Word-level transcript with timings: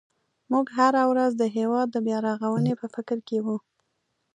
موږ 0.51 0.65
هره 0.77 1.03
ورځ 1.11 1.31
د 1.37 1.43
هېواد 1.57 1.87
د 1.91 1.97
بیا 2.05 2.17
رغونې 2.27 2.73
په 2.81 2.85
فکر 2.95 3.17
کې 3.27 3.37
وو. 3.45 3.57